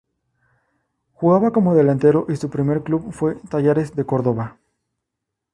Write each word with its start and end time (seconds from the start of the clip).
Jugaba 1.13 1.51
como 1.51 1.75
delantero 1.75 2.25
y 2.27 2.35
su 2.35 2.49
primer 2.49 2.81
club 2.81 3.13
fue 3.13 3.35
Talleres 3.51 3.95
de 3.95 4.03
Córdoba. 4.03 4.57